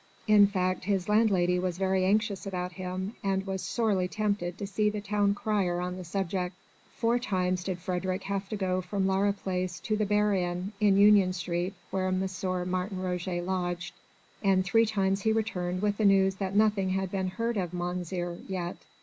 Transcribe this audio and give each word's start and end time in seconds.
In 0.25 0.47
fact 0.47 0.85
his 0.85 1.07
landlady 1.07 1.59
was 1.59 1.77
very 1.77 2.05
anxious 2.05 2.47
about 2.47 2.71
him 2.71 3.13
and 3.23 3.45
was 3.45 3.61
sorely 3.61 4.07
tempted 4.07 4.57
to 4.57 4.65
see 4.65 4.89
the 4.89 4.99
town 4.99 5.35
crier 5.35 5.79
on 5.79 5.95
the 5.95 6.03
subject. 6.03 6.55
Four 6.91 7.19
times 7.19 7.63
did 7.63 7.77
Frédérick 7.77 8.23
have 8.23 8.49
to 8.49 8.55
go 8.55 8.81
from 8.81 9.05
Laura 9.05 9.31
Place 9.31 9.79
to 9.81 9.95
the 9.95 10.07
Bear 10.07 10.33
Inn 10.33 10.71
in 10.79 10.97
Union 10.97 11.33
Street, 11.33 11.75
where 11.91 12.07
M. 12.07 12.27
Martin 12.67 12.99
Roget 12.99 13.45
lodged, 13.45 13.93
and 14.41 14.65
three 14.65 14.87
times 14.87 15.21
he 15.21 15.31
returned 15.31 15.83
with 15.83 15.97
the 15.97 16.05
news 16.05 16.37
that 16.37 16.55
nothing 16.55 16.89
had 16.89 17.11
been 17.11 17.27
heard 17.27 17.55
of 17.55 17.71
Mounzeer 17.71 18.39
yet. 18.47 18.77